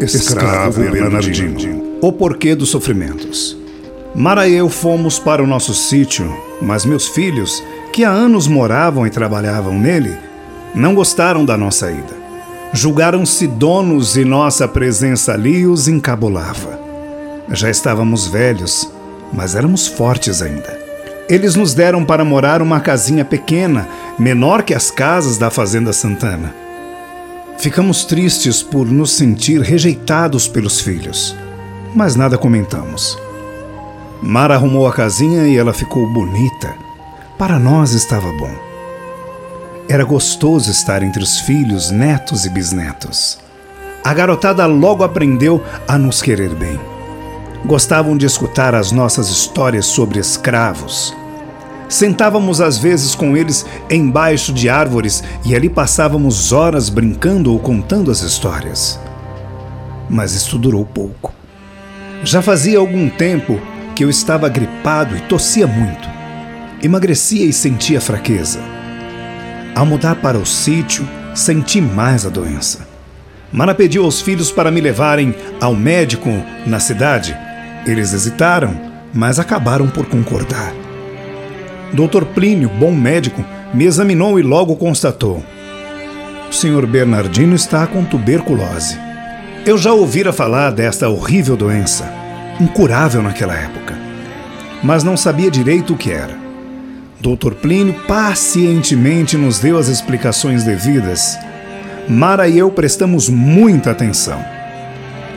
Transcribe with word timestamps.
Escravo 0.00 0.80
Bernardino. 0.90 1.98
O 2.00 2.12
porquê 2.12 2.54
dos 2.54 2.70
sofrimentos. 2.70 3.56
Mara 4.14 4.48
e 4.48 4.54
eu 4.54 4.68
fomos 4.68 5.18
para 5.18 5.42
o 5.42 5.46
nosso 5.46 5.74
sítio, 5.74 6.32
mas 6.62 6.84
meus 6.84 7.08
filhos, 7.08 7.62
que 7.92 8.04
há 8.04 8.10
anos 8.10 8.46
moravam 8.46 9.06
e 9.06 9.10
trabalhavam 9.10 9.78
nele, 9.78 10.16
não 10.74 10.94
gostaram 10.94 11.44
da 11.44 11.56
nossa 11.56 11.90
ida. 11.90 12.16
Julgaram-se 12.72 13.46
donos 13.46 14.16
e 14.16 14.24
nossa 14.24 14.68
presença 14.68 15.32
ali 15.32 15.66
os 15.66 15.88
encabulava. 15.88 16.78
Já 17.50 17.70
estávamos 17.70 18.26
velhos, 18.26 18.90
mas 19.32 19.54
éramos 19.54 19.86
fortes 19.86 20.42
ainda. 20.42 20.78
Eles 21.28 21.54
nos 21.54 21.74
deram 21.74 22.04
para 22.04 22.24
morar 22.24 22.62
uma 22.62 22.80
casinha 22.80 23.24
pequena, 23.24 23.88
menor 24.18 24.62
que 24.62 24.74
as 24.74 24.90
casas 24.90 25.38
da 25.38 25.50
Fazenda 25.50 25.92
Santana. 25.92 26.67
Ficamos 27.58 28.04
tristes 28.04 28.62
por 28.62 28.86
nos 28.86 29.10
sentir 29.10 29.60
rejeitados 29.60 30.46
pelos 30.46 30.80
filhos, 30.80 31.34
mas 31.92 32.14
nada 32.14 32.38
comentamos. 32.38 33.18
Mara 34.22 34.54
arrumou 34.54 34.86
a 34.86 34.92
casinha 34.92 35.48
e 35.48 35.56
ela 35.56 35.72
ficou 35.72 36.06
bonita. 36.12 36.72
Para 37.36 37.58
nós 37.58 37.94
estava 37.94 38.30
bom. 38.34 38.54
Era 39.88 40.04
gostoso 40.04 40.70
estar 40.70 41.02
entre 41.02 41.20
os 41.20 41.40
filhos, 41.40 41.90
netos 41.90 42.46
e 42.46 42.48
bisnetos. 42.48 43.40
A 44.04 44.14
garotada 44.14 44.64
logo 44.66 45.02
aprendeu 45.02 45.60
a 45.88 45.98
nos 45.98 46.22
querer 46.22 46.54
bem. 46.54 46.78
Gostavam 47.66 48.16
de 48.16 48.24
escutar 48.24 48.72
as 48.72 48.92
nossas 48.92 49.30
histórias 49.30 49.86
sobre 49.86 50.20
escravos, 50.20 51.12
Sentávamos 51.88 52.60
às 52.60 52.76
vezes 52.76 53.14
com 53.14 53.36
eles 53.36 53.64
embaixo 53.88 54.52
de 54.52 54.68
árvores 54.68 55.24
e 55.44 55.54
ali 55.54 55.70
passávamos 55.70 56.52
horas 56.52 56.90
brincando 56.90 57.50
ou 57.52 57.58
contando 57.58 58.10
as 58.10 58.20
histórias. 58.20 59.00
Mas 60.08 60.34
isso 60.34 60.58
durou 60.58 60.84
pouco. 60.84 61.32
Já 62.22 62.42
fazia 62.42 62.78
algum 62.78 63.08
tempo 63.08 63.58
que 63.94 64.04
eu 64.04 64.10
estava 64.10 64.48
gripado 64.48 65.16
e 65.16 65.20
tossia 65.22 65.66
muito. 65.66 66.08
Emagrecia 66.82 67.44
e 67.44 67.52
sentia 67.52 68.00
fraqueza. 68.00 68.60
Ao 69.74 69.86
mudar 69.86 70.16
para 70.16 70.38
o 70.38 70.44
sítio, 70.44 71.08
senti 71.34 71.80
mais 71.80 72.26
a 72.26 72.28
doença. 72.28 72.86
Mara 73.50 73.74
pediu 73.74 74.04
aos 74.04 74.20
filhos 74.20 74.52
para 74.52 74.70
me 74.70 74.80
levarem 74.80 75.34
ao 75.60 75.74
médico 75.74 76.28
na 76.66 76.78
cidade. 76.78 77.36
Eles 77.86 78.12
hesitaram, 78.12 78.78
mas 79.14 79.38
acabaram 79.38 79.88
por 79.88 80.06
concordar. 80.06 80.87
Dr. 81.92 82.24
Plínio, 82.34 82.68
bom 82.68 82.92
médico, 82.92 83.44
me 83.72 83.84
examinou 83.84 84.38
e 84.38 84.42
logo 84.42 84.76
constatou: 84.76 85.42
O 86.48 86.52
Sr. 86.52 86.86
Bernardino 86.86 87.54
está 87.54 87.86
com 87.86 88.04
tuberculose. 88.04 88.98
Eu 89.64 89.78
já 89.78 89.92
ouvira 89.92 90.32
falar 90.32 90.70
desta 90.70 91.08
horrível 91.08 91.56
doença, 91.56 92.10
incurável 92.60 93.22
naquela 93.22 93.54
época, 93.54 93.98
mas 94.82 95.02
não 95.02 95.16
sabia 95.16 95.50
direito 95.50 95.94
o 95.94 95.96
que 95.96 96.10
era. 96.10 96.36
Dr. 97.20 97.54
Plínio 97.54 97.94
pacientemente 98.06 99.36
nos 99.36 99.58
deu 99.58 99.76
as 99.76 99.88
explicações 99.88 100.64
devidas. 100.64 101.38
Mara 102.08 102.48
e 102.48 102.56
eu 102.56 102.70
prestamos 102.70 103.28
muita 103.28 103.90
atenção. 103.90 104.42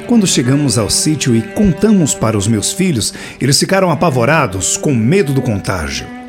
Quando 0.06 0.28
chegamos 0.28 0.78
ao 0.78 0.90
sítio 0.90 1.36
e 1.36 1.42
contamos 1.42 2.14
para 2.14 2.38
os 2.38 2.48
meus 2.48 2.72
filhos, 2.72 3.14
eles 3.40 3.58
ficaram 3.58 3.90
apavorados, 3.90 4.78
com 4.78 4.94
medo 4.94 5.34
do 5.34 5.42
contágio. 5.42 6.21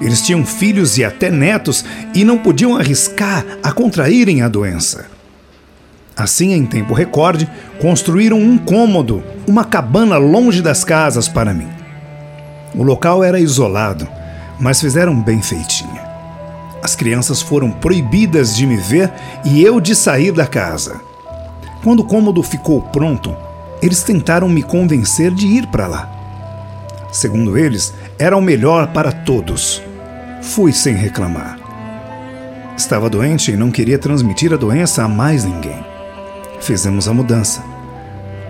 Eles 0.00 0.22
tinham 0.22 0.44
filhos 0.44 0.98
e 0.98 1.04
até 1.04 1.30
netos 1.30 1.84
e 2.14 2.24
não 2.24 2.38
podiam 2.38 2.76
arriscar 2.76 3.44
a 3.62 3.72
contraírem 3.72 4.42
a 4.42 4.48
doença. 4.48 5.06
Assim, 6.16 6.52
em 6.52 6.64
tempo 6.64 6.94
recorde, 6.94 7.48
construíram 7.80 8.38
um 8.38 8.56
cômodo, 8.56 9.22
uma 9.46 9.64
cabana 9.64 10.16
longe 10.16 10.62
das 10.62 10.82
casas 10.82 11.28
para 11.28 11.52
mim. 11.52 11.68
O 12.74 12.82
local 12.82 13.22
era 13.22 13.38
isolado, 13.38 14.08
mas 14.58 14.80
fizeram 14.80 15.20
bem 15.20 15.42
feitinha. 15.42 16.04
As 16.82 16.94
crianças 16.94 17.42
foram 17.42 17.70
proibidas 17.70 18.54
de 18.54 18.66
me 18.66 18.76
ver 18.76 19.12
e 19.44 19.62
eu 19.62 19.80
de 19.80 19.94
sair 19.94 20.32
da 20.32 20.46
casa. 20.46 21.00
Quando 21.82 22.00
o 22.00 22.04
cômodo 22.04 22.42
ficou 22.42 22.80
pronto, 22.80 23.36
eles 23.82 24.02
tentaram 24.02 24.48
me 24.48 24.62
convencer 24.62 25.32
de 25.32 25.46
ir 25.46 25.66
para 25.66 25.86
lá. 25.86 26.15
Segundo 27.16 27.56
eles, 27.56 27.94
era 28.18 28.36
o 28.36 28.42
melhor 28.42 28.88
para 28.88 29.10
todos. 29.10 29.82
Fui 30.42 30.70
sem 30.70 30.94
reclamar. 30.94 31.58
Estava 32.76 33.08
doente 33.08 33.50
e 33.50 33.56
não 33.56 33.70
queria 33.70 33.98
transmitir 33.98 34.52
a 34.52 34.56
doença 34.58 35.02
a 35.02 35.08
mais 35.08 35.42
ninguém. 35.42 35.82
Fizemos 36.60 37.08
a 37.08 37.14
mudança. 37.14 37.64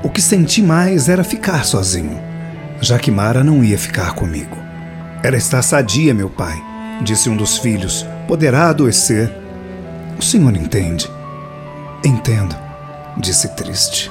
O 0.02 0.10
que 0.10 0.20
senti 0.20 0.62
mais 0.62 1.08
era 1.08 1.22
ficar 1.22 1.64
sozinho, 1.64 2.20
já 2.80 2.98
que 2.98 3.08
Mara 3.08 3.44
não 3.44 3.62
ia 3.62 3.78
ficar 3.78 4.16
comigo. 4.16 4.56
Ela 5.22 5.36
está 5.36 5.62
sadia, 5.62 6.12
meu 6.12 6.28
pai, 6.28 6.60
disse 7.02 7.30
um 7.30 7.36
dos 7.36 7.58
filhos. 7.58 8.04
Poderá 8.26 8.70
adoecer. 8.70 9.32
O 10.18 10.22
senhor 10.22 10.56
entende? 10.56 11.08
Entendo, 12.04 12.56
disse 13.16 13.46
triste. 13.54 14.10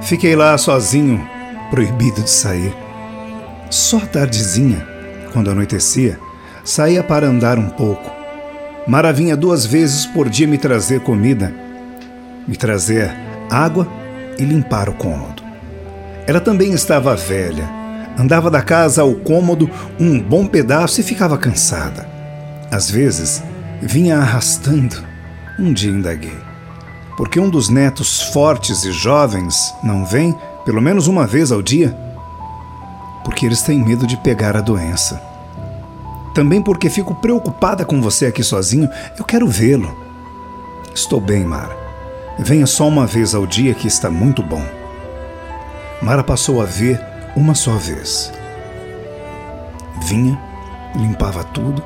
Fiquei 0.00 0.34
lá 0.34 0.56
sozinho, 0.56 1.22
proibido 1.70 2.22
de 2.22 2.30
sair. 2.30 2.83
Só 3.70 3.98
tardezinha, 4.00 4.86
quando 5.32 5.50
anoitecia, 5.50 6.18
saía 6.64 7.02
para 7.02 7.26
andar 7.26 7.58
um 7.58 7.68
pouco. 7.68 8.10
Mara 8.86 9.12
vinha 9.12 9.36
duas 9.36 9.64
vezes 9.64 10.06
por 10.06 10.28
dia 10.28 10.46
me 10.46 10.58
trazer 10.58 11.00
comida, 11.00 11.54
me 12.46 12.56
trazer 12.56 13.10
água 13.50 13.88
e 14.38 14.44
limpar 14.44 14.88
o 14.88 14.94
cômodo. 14.94 15.42
Ela 16.26 16.40
também 16.40 16.72
estava 16.72 17.16
velha. 17.16 17.68
Andava 18.16 18.50
da 18.50 18.62
casa 18.62 19.02
ao 19.02 19.14
cômodo 19.14 19.68
um 19.98 20.20
bom 20.20 20.46
pedaço 20.46 21.00
e 21.00 21.04
ficava 21.04 21.36
cansada. 21.36 22.08
Às 22.70 22.90
vezes, 22.90 23.42
vinha 23.82 24.18
arrastando. 24.18 24.96
Um 25.58 25.72
dia 25.72 25.90
indaguei. 25.90 26.36
Porque 27.16 27.38
um 27.38 27.48
dos 27.48 27.68
netos 27.68 28.22
fortes 28.22 28.84
e 28.84 28.92
jovens 28.92 29.74
não 29.82 30.04
vem 30.04 30.36
pelo 30.64 30.80
menos 30.80 31.06
uma 31.06 31.26
vez 31.26 31.52
ao 31.52 31.62
dia? 31.62 31.96
Porque 33.24 33.46
eles 33.46 33.62
têm 33.62 33.82
medo 33.82 34.06
de 34.06 34.18
pegar 34.18 34.56
a 34.56 34.60
doença. 34.60 35.20
Também 36.34 36.60
porque 36.60 36.90
fico 36.90 37.14
preocupada 37.14 37.84
com 37.84 38.00
você 38.00 38.26
aqui 38.26 38.42
sozinho, 38.42 38.88
eu 39.18 39.24
quero 39.24 39.48
vê-lo. 39.48 39.96
Estou 40.94 41.20
bem, 41.20 41.44
Mara. 41.44 41.76
Venha 42.38 42.66
só 42.66 42.86
uma 42.86 43.06
vez 43.06 43.34
ao 43.34 43.46
dia 43.46 43.72
que 43.72 43.88
está 43.88 44.10
muito 44.10 44.42
bom. 44.42 44.64
Mara 46.02 46.22
passou 46.22 46.60
a 46.60 46.64
ver 46.64 47.00
uma 47.34 47.54
só 47.54 47.76
vez. 47.76 48.32
Vinha, 50.06 50.38
limpava 50.94 51.42
tudo, 51.44 51.82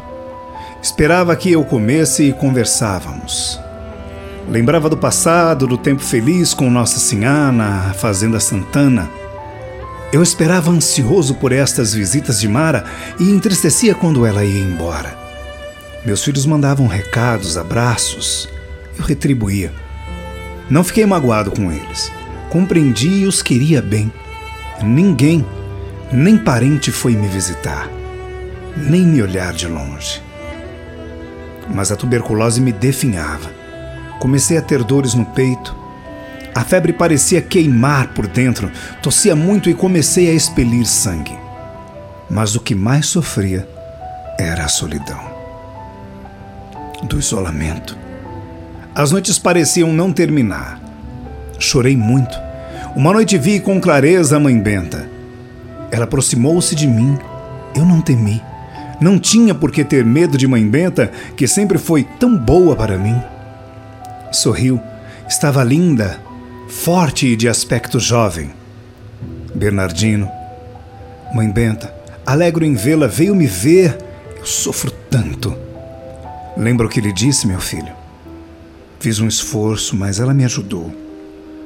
esperava 0.82 1.36
que 1.36 1.52
eu 1.52 1.64
comesse 1.64 2.24
e 2.24 2.32
conversávamos. 2.32 3.60
Lembrava 4.48 4.88
do 4.88 4.96
passado, 4.96 5.66
do 5.66 5.76
tempo 5.76 6.02
feliz 6.02 6.54
com 6.54 6.70
Nossa 6.70 6.98
Senhora 6.98 7.52
na 7.52 7.92
Fazenda 7.94 8.40
Santana 8.40 9.08
eu 10.12 10.22
esperava 10.22 10.70
ansioso 10.70 11.34
por 11.34 11.52
estas 11.52 11.92
visitas 11.92 12.40
de 12.40 12.48
Mara 12.48 12.84
e 13.20 13.24
entristecia 13.24 13.94
quando 13.94 14.24
ela 14.24 14.44
ia 14.44 14.60
embora. 14.60 15.16
Meus 16.04 16.24
filhos 16.24 16.46
mandavam 16.46 16.86
recados, 16.86 17.58
abraços. 17.58 18.48
Eu 18.98 19.04
retribuía. 19.04 19.72
Não 20.70 20.82
fiquei 20.82 21.04
magoado 21.04 21.50
com 21.50 21.70
eles. 21.70 22.10
Compreendi 22.48 23.08
e 23.08 23.26
os 23.26 23.42
queria 23.42 23.82
bem. 23.82 24.10
Ninguém, 24.82 25.44
nem 26.10 26.38
parente 26.38 26.90
foi 26.90 27.14
me 27.14 27.28
visitar, 27.28 27.90
nem 28.76 29.02
me 29.02 29.20
olhar 29.20 29.52
de 29.52 29.66
longe. 29.66 30.22
Mas 31.68 31.92
a 31.92 31.96
tuberculose 31.96 32.60
me 32.60 32.72
definhava. 32.72 33.50
Comecei 34.18 34.56
a 34.56 34.62
ter 34.62 34.82
dores 34.82 35.14
no 35.14 35.26
peito, 35.26 35.76
a 36.54 36.62
febre 36.62 36.92
parecia 36.92 37.40
queimar 37.40 38.08
por 38.08 38.26
dentro, 38.26 38.70
tossia 39.02 39.36
muito 39.36 39.70
e 39.70 39.74
comecei 39.74 40.30
a 40.30 40.34
expelir 40.34 40.86
sangue. 40.86 41.36
Mas 42.30 42.54
o 42.54 42.60
que 42.60 42.74
mais 42.74 43.06
sofria 43.06 43.68
era 44.38 44.64
a 44.64 44.68
solidão. 44.68 45.20
Do 47.02 47.18
isolamento. 47.18 47.96
As 48.94 49.12
noites 49.12 49.38
pareciam 49.38 49.92
não 49.92 50.12
terminar. 50.12 50.80
Chorei 51.58 51.96
muito. 51.96 52.36
Uma 52.96 53.12
noite 53.12 53.38
vi 53.38 53.60
com 53.60 53.80
clareza 53.80 54.36
a 54.36 54.40
mãe 54.40 54.58
Benta. 54.58 55.08
Ela 55.90 56.04
aproximou-se 56.04 56.74
de 56.74 56.86
mim. 56.86 57.16
Eu 57.74 57.84
não 57.84 58.00
temi. 58.00 58.42
Não 59.00 59.18
tinha 59.18 59.54
por 59.54 59.70
que 59.70 59.84
ter 59.84 60.04
medo 60.04 60.36
de 60.36 60.48
mãe 60.48 60.68
Benta, 60.68 61.10
que 61.36 61.46
sempre 61.46 61.78
foi 61.78 62.02
tão 62.18 62.36
boa 62.36 62.74
para 62.74 62.98
mim. 62.98 63.16
Sorriu. 64.32 64.80
Estava 65.28 65.62
linda, 65.62 66.18
forte 66.68 67.26
e 67.26 67.36
de 67.36 67.48
aspecto 67.48 67.98
jovem. 67.98 68.50
Bernardino, 69.54 70.30
mãe 71.34 71.50
Benta, 71.50 71.92
alegro 72.24 72.64
em 72.64 72.74
vê-la, 72.74 73.06
veio 73.06 73.34
me 73.34 73.46
ver. 73.46 73.96
Eu 74.38 74.46
sofro 74.46 74.90
tanto. 75.10 75.56
Lembra 76.56 76.86
o 76.86 76.88
que 76.88 77.00
lhe 77.00 77.12
disse, 77.12 77.46
meu 77.46 77.60
filho? 77.60 77.92
Fiz 79.00 79.18
um 79.18 79.26
esforço, 79.26 79.96
mas 79.96 80.20
ela 80.20 80.34
me 80.34 80.44
ajudou. 80.44 80.92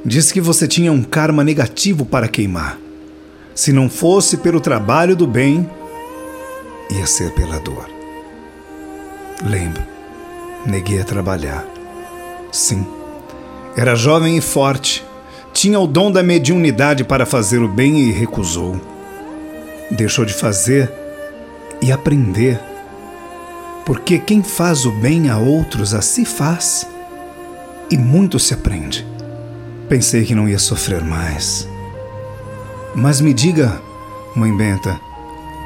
Disse 0.05 0.33
que 0.33 0.41
você 0.41 0.67
tinha 0.67 0.93
um 0.93 1.03
karma 1.03 1.45
negativo 1.45 2.05
para 2.05 2.29
queimar. 2.29 2.79
Se 3.55 3.73
não 3.73 3.89
fosse 3.89 4.39
pelo 4.39 4.61
trabalho 4.61 5.15
do 5.15 5.27
bem, 5.27 5.69
ia 6.91 7.07
ser 7.07 7.33
pela 7.33 7.59
dor. 7.59 7.89
Lembro, 9.45 9.83
neguei 10.67 11.01
a 11.01 11.05
trabalhar. 11.05 11.67
Sim, 12.51 12.87
era 13.77 13.95
jovem 13.95 14.37
e 14.37 14.41
forte, 14.41 15.05
tinha 15.53 15.79
o 15.79 15.87
dom 15.87 16.11
da 16.11 16.23
mediunidade 16.23 17.05
para 17.05 17.25
fazer 17.25 17.59
o 17.59 17.69
bem 17.69 18.01
e 18.01 18.13
recusou. 18.13 18.81
Deixou 19.91 20.25
de 20.25 20.35
fazer 20.35 20.93
e 21.81 21.91
aprender. 21.91 22.61
Porque 23.85 24.19
quem 24.19 24.43
faz 24.43 24.85
o 24.85 24.93
bem 24.93 25.29
a 25.31 25.39
outros 25.39 25.95
assim 25.95 26.25
faz. 26.25 26.87
E 27.91 27.97
muito 27.97 28.39
se 28.39 28.55
aprende. 28.55 29.07
Pensei 29.89 30.25
que 30.25 30.35
não 30.35 30.49
ia 30.49 30.59
sofrer 30.59 31.03
mais. 31.03 31.69
Mas 32.95 33.21
me 33.21 33.35
diga, 33.35 33.81
mãe 34.37 34.55
Benta, 34.57 34.99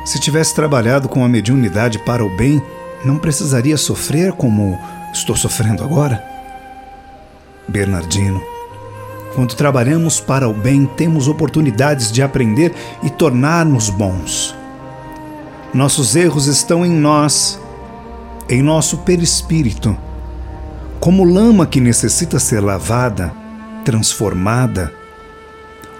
se 0.05 0.20
tivesse 0.20 0.55
trabalhado 0.55 1.08
com 1.08 1.25
a 1.25 1.29
mediunidade 1.29 1.99
para 2.00 2.25
o 2.25 2.37
bem, 2.37 2.62
não 3.05 3.19
precisaria 3.19 3.76
sofrer 3.76 4.32
como 4.32 4.79
estou 5.12 5.37
sofrendo 5.37 5.82
agora? 5.82 6.35
Bernardino, 7.68 8.42
quando 9.34 9.54
trabalhamos 9.54 10.18
para 10.18 10.48
o 10.48 10.54
bem, 10.54 10.86
temos 10.86 11.28
oportunidades 11.28 12.10
de 12.10 12.22
aprender 12.22 12.74
e 13.02 13.10
tornar-nos 13.10 13.90
bons. 13.90 14.56
Nossos 15.74 16.16
erros 16.16 16.46
estão 16.46 16.86
em 16.86 16.92
nós, 16.92 17.60
em 18.48 18.62
nosso 18.62 18.98
perispírito, 18.98 19.94
como 20.98 21.22
lama 21.22 21.66
que 21.66 21.80
necessita 21.80 22.38
ser 22.38 22.60
lavada, 22.60 23.30
transformada. 23.84 24.90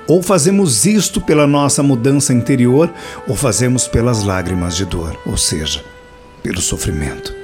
Ou 0.09 0.23
fazemos 0.23 0.87
isto 0.87 1.21
pela 1.21 1.47
nossa 1.47 1.83
mudança 1.83 2.33
interior, 2.33 2.91
ou 3.29 3.37
fazemos 3.37 3.87
pelas 3.87 4.23
lágrimas 4.23 4.77
de 4.77 4.87
dor, 4.87 5.15
ou 5.27 5.37
seja, 5.37 5.85
pelo 6.43 6.63
sofrimento. 6.63 7.35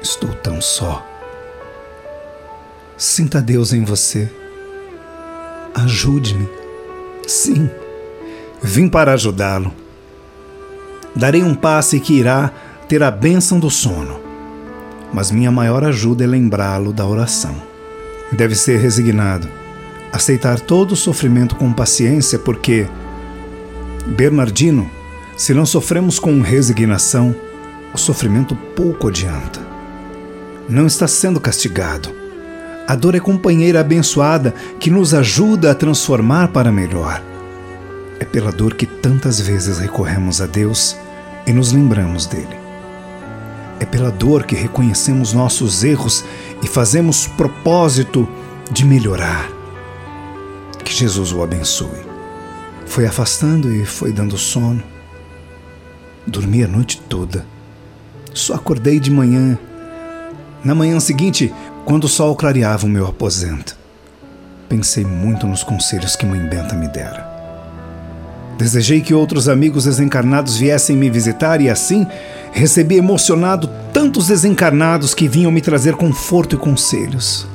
Estou 0.00 0.32
tão 0.34 0.60
só. 0.60 1.13
Sinta 2.96 3.42
Deus 3.42 3.72
em 3.72 3.82
você. 3.82 4.30
Ajude-me. 5.74 6.48
Sim, 7.26 7.68
vim 8.62 8.88
para 8.88 9.12
ajudá-lo. 9.14 9.72
Darei 11.16 11.42
um 11.42 11.56
passe 11.56 11.98
que 11.98 12.14
irá 12.14 12.52
ter 12.88 13.02
a 13.02 13.10
bênção 13.10 13.58
do 13.58 13.68
sono, 13.68 14.20
mas 15.12 15.32
minha 15.32 15.50
maior 15.50 15.82
ajuda 15.82 16.22
é 16.22 16.26
lembrá-lo 16.26 16.92
da 16.92 17.04
oração. 17.04 17.56
Deve 18.30 18.54
ser 18.54 18.78
resignado, 18.78 19.48
aceitar 20.12 20.60
todo 20.60 20.92
o 20.92 20.96
sofrimento 20.96 21.56
com 21.56 21.72
paciência, 21.72 22.38
porque, 22.38 22.86
Bernardino, 24.06 24.88
se 25.36 25.52
não 25.52 25.66
sofremos 25.66 26.20
com 26.20 26.40
resignação, 26.40 27.34
o 27.92 27.98
sofrimento 27.98 28.54
pouco 28.76 29.08
adianta. 29.08 29.60
Não 30.68 30.86
está 30.86 31.08
sendo 31.08 31.40
castigado 31.40 32.23
a 32.86 32.94
dor 32.94 33.14
é 33.14 33.20
companheira 33.20 33.80
abençoada 33.80 34.54
que 34.78 34.90
nos 34.90 35.14
ajuda 35.14 35.70
a 35.70 35.74
transformar 35.74 36.48
para 36.48 36.70
melhor. 36.70 37.22
É 38.20 38.24
pela 38.24 38.52
dor 38.52 38.74
que 38.74 38.86
tantas 38.86 39.40
vezes 39.40 39.78
recorremos 39.78 40.40
a 40.40 40.46
Deus 40.46 40.96
e 41.46 41.52
nos 41.52 41.72
lembramos 41.72 42.26
dele. 42.26 42.56
É 43.80 43.84
pela 43.84 44.10
dor 44.10 44.44
que 44.44 44.54
reconhecemos 44.54 45.32
nossos 45.32 45.82
erros 45.82 46.24
e 46.62 46.66
fazemos 46.66 47.26
propósito 47.26 48.28
de 48.70 48.84
melhorar. 48.84 49.48
Que 50.84 50.92
Jesus 50.94 51.32
o 51.32 51.42
abençoe. 51.42 52.04
Foi 52.86 53.06
afastando 53.06 53.74
e 53.74 53.84
foi 53.84 54.12
dando 54.12 54.36
sono. 54.36 54.82
Dormi 56.26 56.62
a 56.62 56.68
noite 56.68 57.00
toda. 57.08 57.46
Só 58.32 58.54
acordei 58.54 59.00
de 59.00 59.10
manhã. 59.10 59.58
Na 60.62 60.74
manhã 60.74 60.98
seguinte, 60.98 61.52
quando 61.84 62.04
o 62.04 62.08
sol 62.08 62.34
clareava 62.34 62.86
o 62.86 62.88
meu 62.88 63.06
aposento, 63.06 63.76
pensei 64.68 65.04
muito 65.04 65.46
nos 65.46 65.62
conselhos 65.62 66.16
que 66.16 66.24
Mãe 66.24 66.40
Benta 66.40 66.74
me 66.74 66.88
dera. 66.88 67.32
Desejei 68.56 69.00
que 69.00 69.12
outros 69.12 69.48
amigos 69.48 69.84
desencarnados 69.84 70.56
viessem 70.56 70.96
me 70.96 71.10
visitar 71.10 71.60
e 71.60 71.68
assim 71.68 72.06
recebi 72.52 72.96
emocionado 72.96 73.68
tantos 73.92 74.28
desencarnados 74.28 75.12
que 75.12 75.28
vinham 75.28 75.50
me 75.50 75.60
trazer 75.60 75.94
conforto 75.96 76.54
e 76.54 76.58
conselhos. 76.58 77.46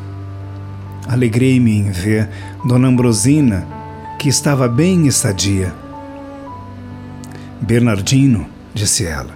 Alegrei-me 1.07 1.71
em 1.71 1.89
ver 1.89 2.29
Dona 2.63 2.87
Ambrosina, 2.87 3.65
que 4.19 4.29
estava 4.29 4.67
bem 4.67 5.07
e 5.07 5.11
sadia. 5.11 5.73
Bernardino, 7.61 8.47
disse 8.73 9.05
ela, 9.05 9.35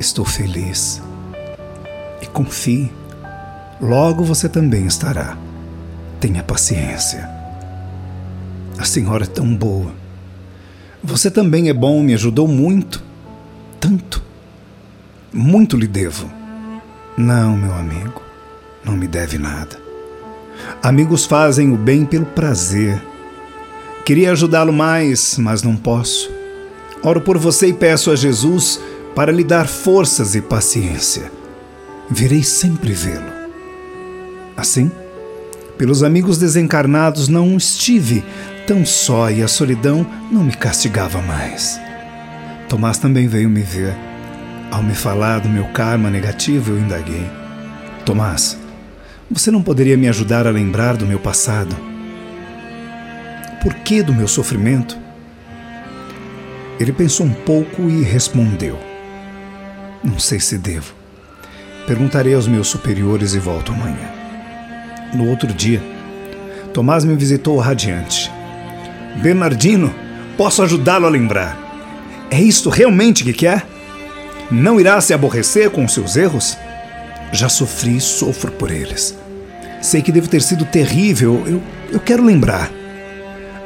estou 0.00 0.24
feliz. 0.24 1.02
E 2.22 2.26
confie. 2.26 3.03
Logo 3.84 4.24
você 4.24 4.48
também 4.48 4.86
estará. 4.86 5.36
Tenha 6.18 6.42
paciência. 6.42 7.28
A 8.78 8.84
senhora 8.86 9.24
é 9.24 9.26
tão 9.26 9.54
boa. 9.54 9.92
Você 11.02 11.30
também 11.30 11.68
é 11.68 11.74
bom, 11.74 12.02
me 12.02 12.14
ajudou 12.14 12.48
muito. 12.48 13.04
Tanto. 13.78 14.22
Muito 15.30 15.76
lhe 15.76 15.86
devo. 15.86 16.30
Não, 17.14 17.58
meu 17.58 17.74
amigo, 17.74 18.22
não 18.82 18.96
me 18.96 19.06
deve 19.06 19.36
nada. 19.36 19.78
Amigos 20.82 21.26
fazem 21.26 21.70
o 21.70 21.76
bem 21.76 22.06
pelo 22.06 22.24
prazer. 22.24 22.98
Queria 24.06 24.32
ajudá-lo 24.32 24.72
mais, 24.72 25.36
mas 25.36 25.62
não 25.62 25.76
posso. 25.76 26.32
Oro 27.02 27.20
por 27.20 27.36
você 27.36 27.66
e 27.66 27.74
peço 27.74 28.10
a 28.10 28.16
Jesus 28.16 28.80
para 29.14 29.30
lhe 29.30 29.44
dar 29.44 29.68
forças 29.68 30.34
e 30.34 30.40
paciência. 30.40 31.30
Virei 32.08 32.42
sempre 32.42 32.94
vê-lo. 32.94 33.33
Assim, 34.56 34.90
pelos 35.76 36.02
amigos 36.02 36.38
desencarnados 36.38 37.28
não 37.28 37.56
estive 37.56 38.24
tão 38.66 38.86
só 38.86 39.30
e 39.30 39.42
a 39.42 39.48
solidão 39.48 40.06
não 40.30 40.44
me 40.44 40.52
castigava 40.52 41.20
mais. 41.20 41.80
Tomás 42.68 42.98
também 42.98 43.26
veio 43.26 43.50
me 43.50 43.60
ver. 43.60 43.94
Ao 44.70 44.82
me 44.82 44.94
falar 44.94 45.40
do 45.40 45.48
meu 45.48 45.64
karma 45.66 46.10
negativo, 46.10 46.72
eu 46.72 46.78
indaguei: 46.78 47.28
Tomás, 48.04 48.56
você 49.30 49.50
não 49.50 49.62
poderia 49.62 49.96
me 49.96 50.08
ajudar 50.08 50.46
a 50.46 50.50
lembrar 50.50 50.96
do 50.96 51.06
meu 51.06 51.18
passado? 51.18 51.76
Por 53.62 53.74
que 53.74 54.02
do 54.02 54.14
meu 54.14 54.28
sofrimento? 54.28 54.96
Ele 56.78 56.92
pensou 56.92 57.26
um 57.26 57.32
pouco 57.32 57.88
e 57.88 58.02
respondeu: 58.02 58.78
Não 60.02 60.18
sei 60.18 60.40
se 60.40 60.58
devo. 60.58 60.94
Perguntarei 61.86 62.34
aos 62.34 62.48
meus 62.48 62.68
superiores 62.68 63.34
e 63.34 63.38
volto 63.38 63.72
amanhã. 63.72 64.23
No 65.14 65.28
outro 65.28 65.52
dia, 65.52 65.80
Tomás 66.74 67.04
me 67.04 67.14
visitou 67.14 67.56
radiante. 67.58 68.28
Bernardino, 69.22 69.94
posso 70.36 70.60
ajudá-lo 70.60 71.06
a 71.06 71.08
lembrar. 71.08 71.56
É 72.28 72.40
isto 72.40 72.68
realmente 72.68 73.22
que 73.22 73.32
quer? 73.32 73.64
Não 74.50 74.80
irá 74.80 75.00
se 75.00 75.14
aborrecer 75.14 75.70
com 75.70 75.84
os 75.84 75.94
seus 75.94 76.16
erros? 76.16 76.58
Já 77.32 77.48
sofri 77.48 77.98
e 77.98 78.00
sofro 78.00 78.50
por 78.50 78.72
eles. 78.72 79.16
Sei 79.80 80.02
que 80.02 80.10
deve 80.10 80.26
ter 80.26 80.42
sido 80.42 80.64
terrível, 80.64 81.44
eu, 81.46 81.62
eu 81.92 82.00
quero 82.00 82.24
lembrar. 82.24 82.72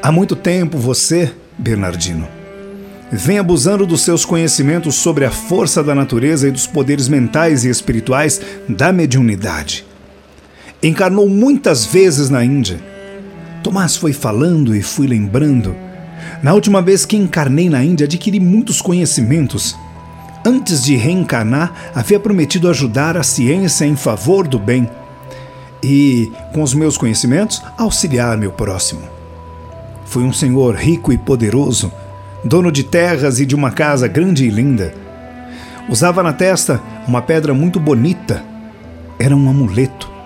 Há 0.02 0.12
muito 0.12 0.36
tempo 0.36 0.76
você, 0.76 1.32
Bernardino, 1.56 2.28
vem 3.10 3.38
abusando 3.38 3.86
dos 3.86 4.02
seus 4.02 4.22
conhecimentos 4.22 4.96
sobre 4.96 5.24
a 5.24 5.30
força 5.30 5.82
da 5.82 5.94
natureza 5.94 6.46
e 6.46 6.50
dos 6.50 6.66
poderes 6.66 7.08
mentais 7.08 7.64
e 7.64 7.70
espirituais 7.70 8.38
da 8.68 8.92
mediunidade. 8.92 9.87
Encarnou 10.80 11.28
muitas 11.28 11.84
vezes 11.84 12.30
na 12.30 12.44
Índia. 12.44 12.78
Tomás 13.64 13.96
foi 13.96 14.12
falando 14.12 14.76
e 14.76 14.80
fui 14.80 15.08
lembrando. 15.08 15.74
Na 16.40 16.54
última 16.54 16.80
vez 16.80 17.04
que 17.04 17.16
encarnei 17.16 17.68
na 17.68 17.82
Índia, 17.82 18.04
adquiri 18.04 18.38
muitos 18.38 18.80
conhecimentos. 18.80 19.76
Antes 20.46 20.84
de 20.84 20.94
reencarnar, 20.94 21.90
havia 21.92 22.20
prometido 22.20 22.68
ajudar 22.68 23.16
a 23.16 23.24
ciência 23.24 23.86
em 23.86 23.96
favor 23.96 24.46
do 24.46 24.56
bem 24.56 24.88
e, 25.82 26.30
com 26.54 26.62
os 26.62 26.72
meus 26.74 26.96
conhecimentos, 26.96 27.60
auxiliar 27.76 28.38
meu 28.38 28.52
próximo. 28.52 29.02
Fui 30.06 30.22
um 30.22 30.32
senhor 30.32 30.76
rico 30.76 31.12
e 31.12 31.18
poderoso, 31.18 31.90
dono 32.44 32.70
de 32.70 32.84
terras 32.84 33.40
e 33.40 33.46
de 33.46 33.56
uma 33.56 33.72
casa 33.72 34.06
grande 34.06 34.44
e 34.44 34.48
linda. 34.48 34.94
Usava 35.88 36.22
na 36.22 36.32
testa 36.32 36.80
uma 37.06 37.20
pedra 37.20 37.52
muito 37.52 37.80
bonita. 37.80 38.44
Era 39.18 39.34
um 39.34 39.50
amuleto 39.50 40.17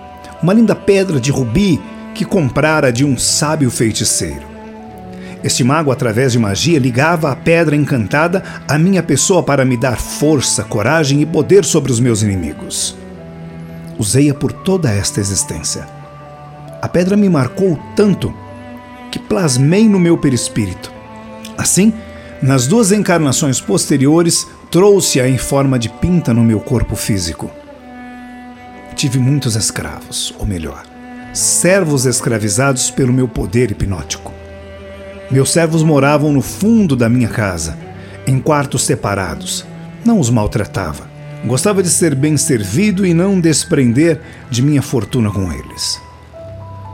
uma 0.43 0.53
linda 0.53 0.75
pedra 0.75 1.21
de 1.21 1.31
rubi 1.31 1.81
que 2.13 2.25
comprara 2.25 2.91
de 2.91 3.05
um 3.05 3.17
sábio 3.17 3.71
feiticeiro. 3.71 4.45
Este 5.41 5.63
mago, 5.63 5.89
através 5.89 6.33
de 6.33 6.39
magia, 6.39 6.77
ligava 6.77 7.31
a 7.31 7.35
pedra 7.35 7.75
encantada 7.75 8.43
à 8.67 8.77
minha 8.77 9.01
pessoa 9.01 9.41
para 9.41 9.63
me 9.63 9.77
dar 9.77 9.97
força, 9.97 10.63
coragem 10.63 11.21
e 11.21 11.25
poder 11.25 11.63
sobre 11.63 11.91
os 11.91 11.99
meus 11.99 12.21
inimigos. 12.21 12.95
Usei-a 13.97 14.33
por 14.33 14.51
toda 14.51 14.91
esta 14.91 15.21
existência. 15.21 15.87
A 16.81 16.89
pedra 16.89 17.15
me 17.15 17.29
marcou 17.29 17.79
tanto 17.95 18.33
que 19.11 19.19
plasmei 19.19 19.87
no 19.87 19.99
meu 19.99 20.17
perispírito. 20.17 20.91
Assim, 21.57 21.93
nas 22.41 22.67
duas 22.67 22.91
encarnações 22.91 23.61
posteriores, 23.61 24.45
trouxe-a 24.69 25.27
em 25.27 25.37
forma 25.37 25.79
de 25.79 25.87
pinta 25.87 26.33
no 26.33 26.43
meu 26.43 26.59
corpo 26.59 26.95
físico. 26.95 27.49
Tive 29.03 29.19
muitos 29.19 29.57
escravos, 29.57 30.33
ou 30.39 30.45
melhor, 30.45 30.85
servos 31.33 32.05
escravizados 32.05 32.89
pelo 32.89 33.11
meu 33.11 33.27
poder 33.27 33.69
hipnótico. 33.69 34.31
Meus 35.29 35.51
servos 35.51 35.83
moravam 35.83 36.31
no 36.31 36.41
fundo 36.41 36.95
da 36.95 37.09
minha 37.09 37.27
casa, 37.27 37.77
em 38.25 38.39
quartos 38.39 38.83
separados. 38.83 39.65
Não 40.05 40.21
os 40.21 40.29
maltratava. 40.29 41.05
Gostava 41.45 41.83
de 41.83 41.89
ser 41.89 42.15
bem 42.15 42.37
servido 42.37 43.05
e 43.05 43.13
não 43.13 43.41
desprender 43.41 44.21
de 44.49 44.61
minha 44.61 44.81
fortuna 44.81 45.29
com 45.29 45.51
eles. 45.51 45.99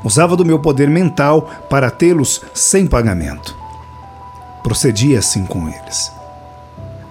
Usava 0.03 0.35
do 0.35 0.43
meu 0.43 0.57
poder 0.57 0.89
mental 0.89 1.67
para 1.69 1.91
tê-los 1.91 2.41
sem 2.55 2.87
pagamento. 2.87 3.55
Procedia 4.63 5.19
assim 5.19 5.45
com 5.45 5.69
eles. 5.69 6.11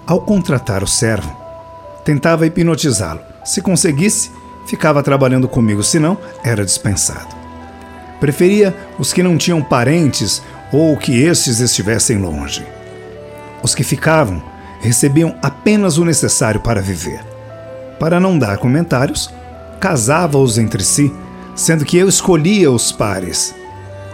Ao 0.05 0.19
contratar 0.19 0.83
o 0.83 0.87
servo, 0.87 1.33
tentava 2.03 2.45
hipnotizá-lo. 2.45 3.21
Se 3.45 3.61
conseguisse, 3.61 4.37
ficava 4.69 5.01
trabalhando 5.01 5.47
comigo, 5.47 5.81
se 5.81 5.97
não, 5.99 6.17
era 6.43 6.63
dispensado. 6.63 7.35
Preferia 8.19 8.75
os 8.99 9.11
que 9.11 9.23
não 9.23 9.37
tinham 9.37 9.61
parentes 9.61 10.43
ou 10.71 10.95
que 10.95 11.23
estes 11.23 11.59
estivessem 11.59 12.17
longe. 12.17 12.63
Os 13.63 13.73
que 13.73 13.83
ficavam 13.83 14.43
recebiam 14.79 15.35
apenas 15.41 15.97
o 15.97 16.05
necessário 16.05 16.61
para 16.61 16.81
viver. 16.81 17.21
Para 17.99 18.19
não 18.19 18.37
dar 18.37 18.57
comentários, 18.57 19.33
casava-os 19.79 20.57
entre 20.57 20.83
si 20.83 21.11
sendo 21.59 21.83
que 21.83 21.97
eu 21.97 22.07
escolhia 22.07 22.71
os 22.71 22.89
pares. 22.89 23.53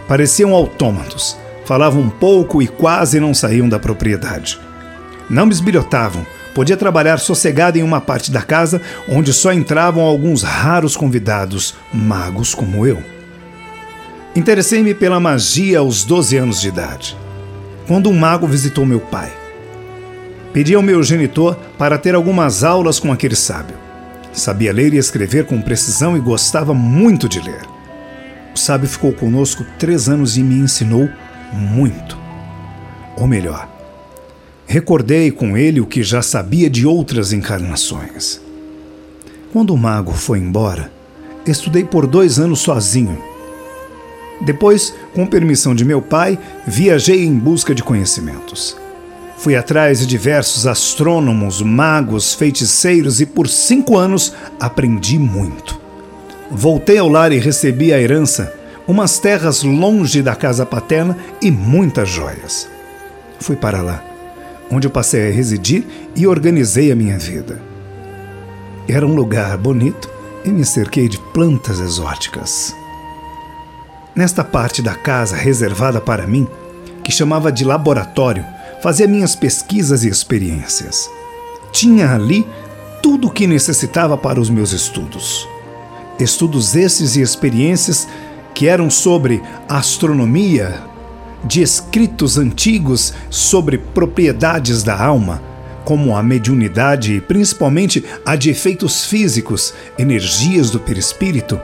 Pareciam 0.08 0.52
autômatos, 0.52 1.36
falavam 1.64 2.10
pouco 2.10 2.60
e 2.60 2.66
quase 2.66 3.20
não 3.20 3.32
saíam 3.32 3.68
da 3.68 3.78
propriedade. 3.78 4.58
Não 5.30 5.46
me 5.46 5.52
esbilhotavam, 5.52 6.26
podia 6.56 6.74
trabalhar 6.74 7.18
sossegado 7.18 7.76
em 7.76 7.82
uma 7.82 8.00
parte 8.00 8.32
da 8.32 8.40
casa 8.40 8.80
onde 9.06 9.30
só 9.30 9.52
entravam 9.52 10.02
alguns 10.02 10.42
raros 10.42 10.96
convidados, 10.96 11.74
magos 11.92 12.54
como 12.54 12.86
eu. 12.86 12.98
Interessei-me 14.34 14.94
pela 14.94 15.20
magia 15.20 15.80
aos 15.80 16.02
12 16.02 16.34
anos 16.38 16.58
de 16.62 16.68
idade, 16.68 17.14
quando 17.86 18.08
um 18.08 18.18
mago 18.18 18.46
visitou 18.46 18.86
meu 18.86 19.00
pai. 19.00 19.30
Pedi 20.54 20.74
ao 20.74 20.80
meu 20.80 21.02
genitor 21.02 21.58
para 21.76 21.98
ter 21.98 22.14
algumas 22.14 22.64
aulas 22.64 22.98
com 22.98 23.12
aquele 23.12 23.36
sábio. 23.36 23.76
Sabia 24.32 24.72
ler 24.72 24.94
e 24.94 24.96
escrever 24.96 25.44
com 25.44 25.60
precisão 25.60 26.16
e 26.16 26.20
gostava 26.20 26.72
muito 26.72 27.28
de 27.28 27.38
ler. 27.38 27.66
O 28.54 28.58
sábio 28.58 28.88
ficou 28.88 29.12
conosco 29.12 29.62
três 29.78 30.08
anos 30.08 30.38
e 30.38 30.42
me 30.42 30.54
ensinou 30.54 31.06
muito. 31.52 32.16
Ou 33.14 33.26
melhor, 33.26 33.75
recordei 34.66 35.30
com 35.30 35.56
ele 35.56 35.80
o 35.80 35.86
que 35.86 36.02
já 36.02 36.20
sabia 36.20 36.68
de 36.68 36.86
outras 36.86 37.32
encarnações. 37.32 38.40
Quando 39.52 39.72
o 39.72 39.78
mago 39.78 40.12
foi 40.12 40.38
embora, 40.38 40.90
estudei 41.46 41.84
por 41.84 42.06
dois 42.06 42.38
anos 42.38 42.60
sozinho. 42.60 43.18
Depois, 44.40 44.94
com 45.14 45.24
permissão 45.24 45.74
de 45.74 45.84
meu 45.84 46.02
pai, 46.02 46.38
viajei 46.66 47.24
em 47.24 47.38
busca 47.38 47.74
de 47.74 47.82
conhecimentos. 47.82 48.76
Fui 49.38 49.54
atrás 49.54 50.00
de 50.00 50.06
diversos 50.06 50.66
astrônomos, 50.66 51.62
magos, 51.62 52.34
feiticeiros 52.34 53.20
e 53.20 53.26
por 53.26 53.48
cinco 53.48 53.96
anos 53.96 54.34
aprendi 54.58 55.18
muito. 55.18 55.80
Voltei 56.50 56.98
ao 56.98 57.08
lar 57.08 57.32
e 57.32 57.38
recebi 57.38 57.92
a 57.92 58.00
herança, 58.00 58.52
umas 58.86 59.18
terras 59.18 59.62
longe 59.62 60.22
da 60.22 60.34
casa 60.34 60.64
paterna 60.64 61.16
e 61.40 61.50
muitas 61.50 62.08
joias. 62.08 62.68
Fui 63.38 63.56
para 63.56 63.82
lá, 63.82 64.02
onde 64.70 64.86
eu 64.86 64.90
passei 64.90 65.28
a 65.28 65.32
residir 65.32 65.84
e 66.14 66.26
organizei 66.26 66.90
a 66.90 66.96
minha 66.96 67.18
vida. 67.18 67.60
Era 68.88 69.06
um 69.06 69.14
lugar 69.14 69.56
bonito 69.56 70.08
e 70.44 70.48
me 70.48 70.64
cerquei 70.64 71.08
de 71.08 71.18
plantas 71.18 71.80
exóticas. 71.80 72.74
Nesta 74.14 74.42
parte 74.42 74.80
da 74.80 74.94
casa 74.94 75.36
reservada 75.36 76.00
para 76.00 76.26
mim, 76.26 76.46
que 77.04 77.12
chamava 77.12 77.52
de 77.52 77.64
laboratório, 77.64 78.44
fazia 78.82 79.06
minhas 79.06 79.34
pesquisas 79.36 80.04
e 80.04 80.08
experiências. 80.08 81.10
Tinha 81.72 82.14
ali 82.14 82.46
tudo 83.02 83.28
o 83.28 83.30
que 83.30 83.46
necessitava 83.46 84.16
para 84.16 84.40
os 84.40 84.48
meus 84.48 84.72
estudos. 84.72 85.46
Estudos 86.18 86.74
esses 86.74 87.14
e 87.16 87.20
experiências 87.20 88.08
que 88.54 88.66
eram 88.66 88.88
sobre 88.88 89.42
astronomia, 89.68 90.80
de 91.46 91.62
escritos 91.62 92.38
antigos 92.38 93.14
sobre 93.30 93.78
propriedades 93.78 94.82
da 94.82 95.00
alma, 95.00 95.42
como 95.84 96.16
a 96.16 96.22
mediunidade 96.22 97.14
e 97.14 97.20
principalmente 97.20 98.04
a 98.24 98.34
de 98.34 98.50
efeitos 98.50 99.04
físicos, 99.04 99.72
energias 99.98 100.70
do 100.70 100.80
perispírito, 100.80 101.60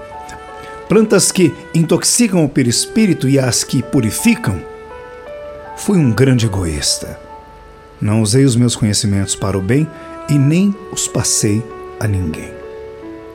plantas 0.88 1.32
que 1.32 1.52
intoxicam 1.74 2.44
o 2.44 2.48
perispírito 2.48 3.28
e 3.28 3.38
as 3.38 3.64
que 3.64 3.82
purificam, 3.82 4.72
Fui 5.76 5.98
um 5.98 6.12
grande 6.12 6.46
egoísta. 6.46 7.18
Não 8.00 8.22
usei 8.22 8.44
os 8.44 8.54
meus 8.54 8.76
conhecimentos 8.76 9.34
para 9.34 9.58
o 9.58 9.60
bem 9.60 9.88
e 10.28 10.38
nem 10.38 10.72
os 10.92 11.08
passei 11.08 11.60
a 11.98 12.06
ninguém. 12.06 12.52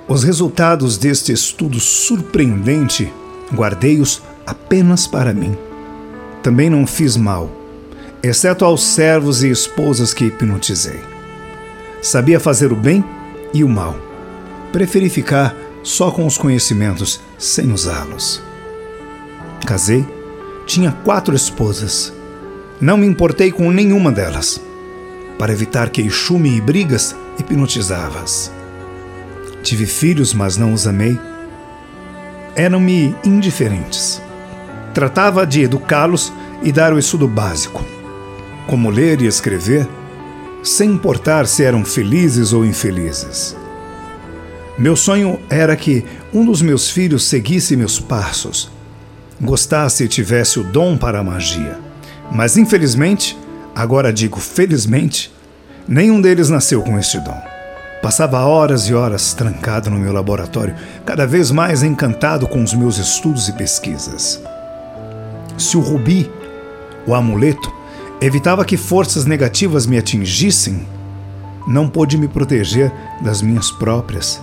Os 0.08 0.24
resultados 0.24 0.98
deste 0.98 1.34
estudo 1.34 1.80
surpreendente 1.80 3.12
guardei-os 3.54 4.22
apenas 4.46 5.06
para 5.06 5.34
mim. 5.34 5.58
Também 6.48 6.70
não 6.70 6.88
fiz 6.88 7.18
mal, 7.18 7.51
exceto 8.24 8.63
aos 8.63 8.82
servos 8.82 9.44
e 9.44 9.50
esposas 9.50 10.13
que 10.13 10.24
hipnotizei. 10.24 11.01
Sabia 12.01 12.39
fazer 12.39 12.72
o 12.72 12.75
bem 12.77 13.04
e 13.54 13.66
o 13.66 13.68
mal. 13.68 14.00
Preferi 14.72 15.10
ficar 15.10 15.54
só 15.84 16.10
com 16.10 16.25
os 16.25 16.38
conhecimentos, 16.38 17.20
sem 17.38 17.70
usá-los. 17.74 18.42
Casei, 19.66 20.08
tinha 20.66 20.94
quatro 21.04 21.36
esposas 21.36 22.13
não 22.80 22.96
me 22.96 23.06
importei 23.06 23.51
com 23.51 23.70
nenhuma 23.70 24.10
delas. 24.10 24.62
Para 25.38 25.51
evitar 25.51 25.89
queixume 25.89 26.56
e 26.56 26.62
brigas, 26.62 27.13
hipnotizava-as. 27.38 28.54
Tive 29.62 29.86
filhos, 29.86 30.34
mas 30.34 30.56
não 30.56 30.72
os 30.72 30.88
amei. 30.88 31.20
Eram-me 32.56 33.13
indiferentes. 33.25 34.22
Tratava 34.98 35.46
de 35.46 35.62
educá-los 35.62 36.34
e 36.63 36.72
dar 36.72 36.92
o 36.92 36.98
estudo 36.98 37.27
básico, 37.27 37.86
como 38.66 38.89
ler 38.89 39.22
e 39.22 39.27
escrever, 39.27 39.88
sem 40.63 40.89
importar 40.89 41.46
se 41.46 41.63
eram 41.63 41.86
felizes 41.86 42.51
ou 42.51 42.66
infelizes. 42.66 43.56
Meu 44.75 44.96
sonho 44.96 45.39
era 45.51 45.75
que 45.75 46.04
um 46.34 46.44
dos 46.44 46.63
meus 46.63 46.89
filhos 46.89 47.25
seguisse 47.25 47.75
meus 47.75 48.00
passos, 48.00 48.72
gostasse 49.39 50.04
e 50.04 50.08
tivesse 50.08 50.60
o 50.60 50.63
dom 50.63 50.98
para 50.98 51.20
a 51.20 51.24
magia. 51.24 51.77
Mas 52.32 52.58
infelizmente, 52.58 53.38
agora 53.75 54.12
digo 54.12 54.39
felizmente, 54.39 55.32
nenhum 55.88 56.20
deles 56.20 56.50
nasceu 56.50 56.82
com 56.82 56.98
este 56.98 57.20
dom. 57.20 57.39
Passava 58.01 58.39
horas 58.39 58.89
e 58.89 58.96
horas 58.96 59.36
trancado 59.36 59.92
no 59.92 60.00
meu 60.00 60.12
laboratório, 60.12 60.74
cada 61.06 61.27
vez 61.27 61.51
mais 61.51 61.84
encantado 61.84 62.48
com 62.48 62.63
os 62.63 62.74
meus 62.74 62.98
estudos 62.98 63.48
e 63.48 63.54
pesquisas. 63.54 64.42
Se 65.58 65.76
o 65.76 65.80
rubi, 65.80 66.30
o 67.06 67.16
amuleto, 67.16 67.74
evitava 68.22 68.64
que 68.64 68.78
forças 68.78 69.26
negativas 69.26 69.86
me 69.88 69.98
atingissem, 69.98 70.86
não 71.68 71.90
pôde 71.90 72.18
me 72.18 72.28
proteger 72.28 72.92
das 73.22 73.42
minhas 73.42 73.72
próprias, 73.72 74.42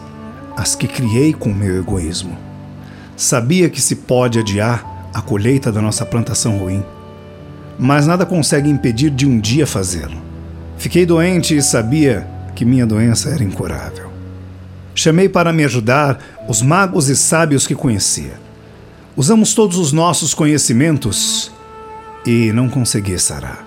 as 0.56 0.74
que 0.74 0.86
criei 0.88 1.32
com 1.32 1.52
meu 1.52 1.78
egoísmo. 1.78 2.36
Sabia 3.16 3.70
que 3.70 3.80
se 3.80 3.96
pode 3.96 4.40
adiar 4.40 5.10
a 5.14 5.22
colheita 5.22 5.70
da 5.70 5.80
nossa 5.80 6.04
plantação 6.04 6.58
ruim, 6.58 6.84
mas 7.78 8.06
nada 8.06 8.26
consegue 8.26 8.68
impedir 8.68 9.10
de 9.10 9.26
um 9.26 9.38
dia 9.38 9.66
fazê-lo. 9.66 10.20
Fiquei 10.76 11.06
doente 11.06 11.56
e 11.56 11.62
sabia 11.62 12.26
que 12.54 12.64
minha 12.64 12.86
doença 12.86 13.30
era 13.30 13.42
incurável. 13.42 14.10
Chamei 14.94 15.28
para 15.28 15.52
me 15.52 15.64
ajudar 15.64 16.18
os 16.48 16.60
magos 16.60 17.08
e 17.08 17.16
sábios 17.16 17.66
que 17.66 17.74
conhecia. 17.74 18.43
Usamos 19.16 19.54
todos 19.54 19.78
os 19.78 19.92
nossos 19.92 20.34
conhecimentos 20.34 21.52
e 22.26 22.52
não 22.52 22.68
consegui 22.68 23.16
sarar. 23.16 23.64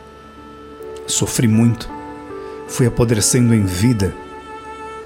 Sofri 1.07 1.47
muito, 1.47 1.89
fui 2.67 2.85
apodrecendo 2.85 3.55
em 3.55 3.63
vida. 3.63 4.13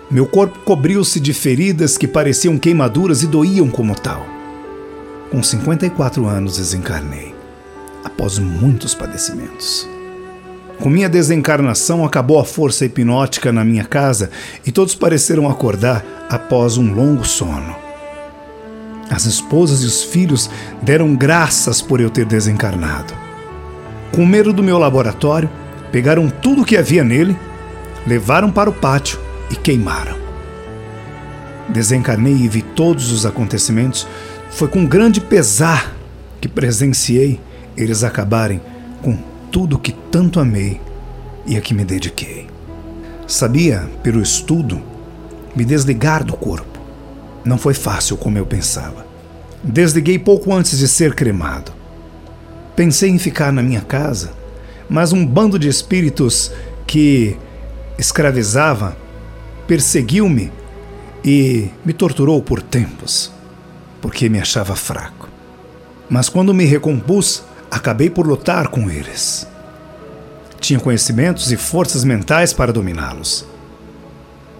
Meu 0.10 0.26
corpo 0.26 0.58
cobriu-se 0.66 1.20
de 1.20 1.32
feridas 1.32 1.96
que 1.96 2.08
pareciam 2.08 2.58
queimaduras 2.58 3.22
e 3.22 3.28
doíam 3.28 3.70
como 3.70 3.94
tal. 3.94 4.26
Com 5.30 5.44
54 5.44 6.26
anos 6.26 6.58
desencarnei 6.58 7.36
após 8.04 8.40
muitos 8.40 8.96
padecimentos. 8.96 9.88
Com 10.80 10.90
minha 10.90 11.08
desencarnação 11.08 12.04
acabou 12.04 12.40
a 12.40 12.44
força 12.44 12.84
hipnótica 12.84 13.52
na 13.52 13.64
minha 13.64 13.84
casa 13.84 14.32
e 14.66 14.72
todos 14.72 14.96
pareceram 14.96 15.48
acordar 15.48 16.04
após 16.32 16.78
um 16.78 16.92
longo 16.92 17.24
sono. 17.24 17.91
As 19.12 19.26
esposas 19.26 19.84
e 19.84 19.86
os 19.86 20.04
filhos 20.04 20.50
deram 20.82 21.14
graças 21.14 21.82
por 21.82 22.00
eu 22.00 22.10
ter 22.10 22.26
desencarnado. 22.26 23.14
Com 24.16 24.26
medo 24.26 24.54
do 24.54 24.64
meu 24.64 24.78
laboratório, 24.78 25.50
pegaram 25.92 26.30
tudo 26.30 26.62
o 26.62 26.66
que 26.66 26.78
havia 26.78 27.04
nele, 27.04 27.38
levaram 28.08 28.50
para 28.50 28.70
o 28.70 28.74
pátio 28.74 29.20
e 29.50 29.56
queimaram. 29.58 30.16
Desencarnei 31.68 32.34
e 32.34 32.48
vi 32.48 32.62
todos 32.62 33.12
os 33.12 33.26
acontecimentos. 33.26 34.08
Foi 34.50 34.70
com 34.70 34.86
grande 34.86 35.20
pesar 35.20 35.94
que 36.40 36.48
presenciei 36.48 37.38
eles 37.76 38.06
acabarem 38.06 38.62
com 39.02 39.18
tudo 39.52 39.78
que 39.78 39.92
tanto 39.92 40.40
amei 40.40 40.80
e 41.46 41.58
a 41.58 41.62
que 41.62 41.74
me 41.74 41.84
dediquei. 41.84 42.48
Sabia, 43.28 43.90
pelo 44.02 44.22
estudo, 44.22 44.82
me 45.54 45.66
desligar 45.66 46.24
do 46.24 46.34
corpo. 46.34 46.71
Não 47.44 47.58
foi 47.58 47.74
fácil 47.74 48.18
como 48.18 48.38
eu 48.38 48.46
pensava. 48.46 49.06
Desliguei 49.64 50.18
pouco 50.18 50.54
antes 50.54 50.78
de 50.78 50.88
ser 50.88 51.14
cremado. 51.14 51.72
Pensei 52.76 53.10
em 53.10 53.20
ficar 53.20 53.52
na 53.52 53.62
minha 53.62 53.82
casa, 53.82 54.34
mas 54.90 55.14
um 55.14 55.26
bando 55.26 55.60
de 55.60 55.68
espíritos 55.68 56.52
que 56.88 57.38
escravizava 57.98 58.98
perseguiu-me 59.68 60.52
e 61.24 61.70
me 61.86 61.94
torturou 61.94 62.42
por 62.42 62.62
tempos, 62.62 63.32
porque 64.02 64.28
me 64.28 64.40
achava 64.40 64.76
fraco. 64.76 65.30
Mas 66.10 66.28
quando 66.28 66.54
me 66.54 66.66
recompus, 66.66 67.44
acabei 67.70 68.10
por 68.10 68.28
lutar 68.28 68.68
com 68.68 68.90
eles. 68.90 69.48
Tinha 70.60 70.80
conhecimentos 70.80 71.52
e 71.52 71.58
forças 71.58 72.04
mentais 72.04 72.52
para 72.52 72.74
dominá-los. 72.74 73.46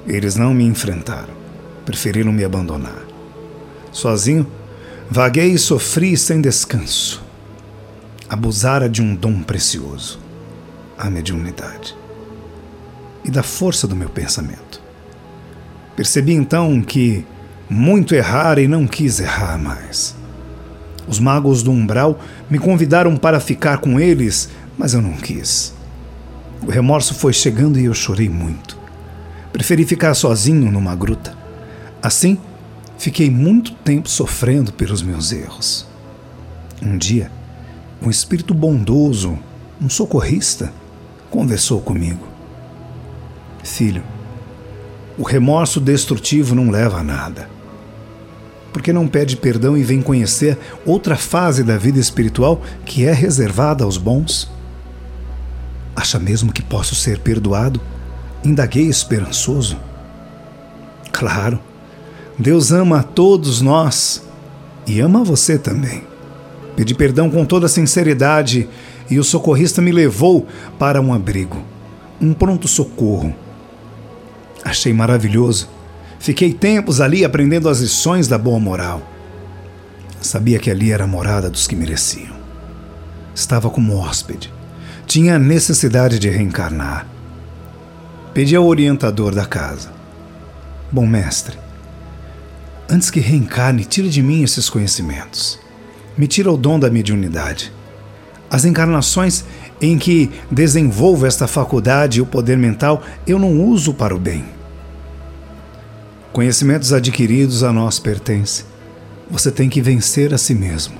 Eles 0.08 0.36
não 0.36 0.54
me 0.54 0.64
enfrentaram, 0.64 1.34
preferiram 1.86 2.32
me 2.32 2.44
abandonar. 2.44 3.02
Sozinho, 3.92 4.48
vaguei 5.10 5.52
e 5.52 5.58
sofri 5.58 6.16
sem 6.16 6.42
descanso. 6.42 7.22
Abusara 8.30 8.88
de 8.88 9.02
um 9.02 9.14
dom 9.14 9.44
precioso, 9.44 10.20
a 10.98 11.10
mediunidade, 11.10 11.96
e 13.26 13.30
da 13.30 13.44
força 13.44 13.86
do 13.88 13.96
meu 13.96 14.10
pensamento. 14.10 14.82
Percebi 15.96 16.34
então 16.34 16.82
que 16.82 17.26
muito 17.70 18.16
errara 18.16 18.62
e 18.62 18.68
não 18.68 18.88
quis 18.88 19.20
errar 19.20 19.58
mais. 19.58 20.16
Os 21.08 21.20
magos 21.20 21.62
do 21.62 21.72
umbral 21.72 22.20
me 22.50 22.58
convidaram 22.58 23.18
para 23.18 23.40
ficar 23.40 23.80
com 23.80 24.00
eles, 24.00 24.50
mas 24.78 24.94
eu 24.94 25.02
não 25.02 25.14
quis. 25.14 25.74
O 26.62 26.70
remorso 26.70 27.14
foi 27.14 27.34
chegando 27.34 27.80
e 27.80 27.86
eu 27.86 27.94
chorei 27.94 28.30
muito. 28.30 28.78
Preferi 29.52 29.84
ficar 29.86 30.14
sozinho 30.14 30.72
numa 30.72 30.96
gruta. 30.96 31.41
Assim, 32.02 32.38
fiquei 32.98 33.30
muito 33.30 33.74
tempo 33.74 34.10
sofrendo 34.10 34.74
pelos 34.74 35.02
meus 35.02 35.32
erros. 35.32 35.86
Um 36.82 36.98
dia, 36.98 37.32
um 38.02 38.10
espírito 38.10 38.54
bondoso, 38.54 39.38
um 39.80 39.90
socorrista, 39.90 40.74
conversou 41.30 41.80
comigo. 41.80 42.28
Filho, 43.64 44.04
o 45.18 45.24
remorso 45.24 45.80
destrutivo 45.80 46.56
não 46.56 46.72
leva 46.72 46.98
a 46.98 47.04
nada. 47.04 47.48
Porque 48.74 48.92
não 48.92 49.08
pede 49.08 49.38
perdão 49.38 49.78
e 49.78 49.84
vem 49.84 50.02
conhecer 50.02 50.58
outra 50.86 51.16
fase 51.16 51.64
da 51.64 51.78
vida 51.78 52.00
espiritual 52.00 52.62
que 52.86 53.06
é 53.06 53.12
reservada 53.12 53.84
aos 53.84 53.98
bons? 53.98 54.50
Acha 55.96 56.18
mesmo 56.18 56.52
que 56.52 56.64
posso 56.64 56.96
ser 56.96 57.20
perdoado? 57.20 57.80
Indaguei 58.44 58.88
esperançoso. 58.88 59.78
Claro, 61.12 61.60
Deus 62.42 62.72
ama 62.72 63.00
a 63.00 63.04
todos 63.04 63.62
nós 63.62 64.24
e 64.88 65.00
ama 65.00 65.24
você 65.24 65.58
também. 65.58 66.04
Pedi 66.76 66.94
perdão 66.94 67.30
com 67.30 67.46
toda 67.46 67.68
sinceridade 67.68 68.68
e 69.10 69.20
o 69.20 69.24
socorrista 69.24 69.82
me 69.82 69.92
levou 69.92 70.48
para 70.80 71.00
um 71.00 71.14
abrigo, 71.14 71.64
um 72.20 72.34
pronto-socorro. 72.34 73.36
Achei 74.64 74.92
maravilhoso. 74.92 75.70
Fiquei 76.20 76.54
tempos 76.54 77.00
ali 77.00 77.24
aprendendo 77.24 77.70
as 77.70 77.80
lições 77.80 78.28
da 78.28 78.38
boa 78.38 78.60
moral. 78.60 79.02
Sabia 80.22 80.60
que 80.60 80.70
ali 80.70 80.92
era 80.92 81.04
a 81.04 81.08
morada 81.08 81.50
dos 81.50 81.68
que 81.68 81.76
mereciam. 81.76 82.36
Estava 83.34 83.70
como 83.70 83.98
hóspede 83.98 84.52
tinha 85.12 85.38
necessidade 85.38 86.18
de 86.18 86.30
reencarnar. 86.30 87.06
Pedi 88.34 88.56
ao 88.56 88.66
orientador 88.66 89.36
da 89.36 89.44
casa: 89.44 89.92
Bom 90.90 91.06
mestre, 91.06 91.58
antes 92.92 93.10
que 93.10 93.22
reencarne, 93.22 93.86
tire 93.86 94.10
de 94.10 94.22
mim 94.22 94.44
esses 94.44 94.70
conhecimentos. 94.70 95.58
Me 96.18 96.28
tira 96.28 96.52
o 96.52 96.58
dom 96.58 96.78
da 96.78 96.90
mediunidade. 96.90 97.72
As 98.50 98.66
encarnações 98.66 99.46
em 99.80 99.98
que 99.98 100.30
desenvolvo 100.52 101.26
esta 101.26 101.48
faculdade 101.48 102.20
e 102.20 102.22
o 102.22 102.26
poder 102.26 102.58
mental 102.58 103.02
eu 103.26 103.40
não 103.40 103.64
uso 103.64 103.94
para 103.94 104.14
o 104.14 104.20
bem. 104.20 104.44
Conhecimentos 106.34 106.92
adquiridos 106.92 107.64
a 107.64 107.72
nós 107.72 107.98
pertencem. 107.98 108.66
Você 109.30 109.50
tem 109.50 109.70
que 109.70 109.82
vencer 109.82 110.34
a 110.34 110.38
si 110.38 110.54
mesmo. 110.54 110.96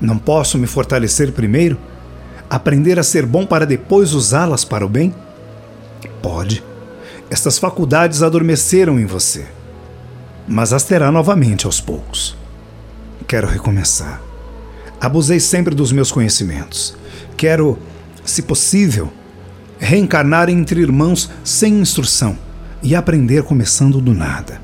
Não 0.00 0.18
posso 0.18 0.58
me 0.58 0.66
fortalecer 0.66 1.30
primeiro? 1.30 1.78
Aprender 2.50 2.98
a 2.98 3.04
ser 3.04 3.24
bom 3.24 3.46
para 3.46 3.64
depois 3.64 4.12
usá-las 4.12 4.64
para 4.64 4.84
o 4.84 4.88
bem? 4.88 5.14
Pode. 6.20 6.64
Estas 7.30 7.58
faculdades 7.58 8.22
adormeceram 8.22 8.98
em 8.98 9.06
você, 9.06 9.46
mas 10.48 10.72
as 10.72 10.84
terá 10.84 11.12
novamente 11.12 11.66
aos 11.66 11.80
poucos. 11.80 12.36
Quero 13.26 13.46
recomeçar. 13.46 14.20
Abusei 15.00 15.38
sempre 15.38 15.74
dos 15.74 15.92
meus 15.92 16.10
conhecimentos. 16.10 16.96
Quero, 17.36 17.78
se 18.24 18.42
possível, 18.42 19.12
reencarnar 19.78 20.48
entre 20.48 20.80
irmãos 20.80 21.30
sem 21.44 21.78
instrução 21.78 22.36
e 22.82 22.94
aprender 22.94 23.42
começando 23.42 24.00
do 24.00 24.14
nada. 24.14 24.60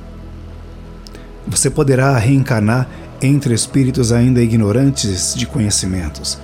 Você 1.46 1.68
poderá 1.68 2.16
reencarnar 2.16 2.88
entre 3.20 3.54
espíritos 3.54 4.10
ainda 4.10 4.42
ignorantes 4.42 5.34
de 5.34 5.46
conhecimentos 5.46 6.38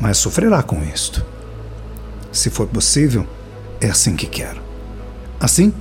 mas 0.00 0.18
sofrerá 0.18 0.62
com 0.62 0.82
isto. 0.82 1.24
Se 2.32 2.50
for 2.50 2.66
possível, 2.66 3.26
é 3.80 3.88
assim 3.88 4.16
que 4.16 4.26
quero. 4.26 4.60
Assim, 5.38 5.72